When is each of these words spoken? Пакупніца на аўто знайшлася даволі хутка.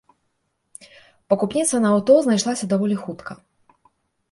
Пакупніца 1.33 1.75
на 1.85 1.93
аўто 1.99 2.17
знайшлася 2.29 2.65
даволі 2.75 2.95
хутка. 3.05 3.39